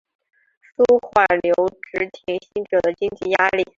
[0.77, 3.63] 纾缓留职停薪者的经济压力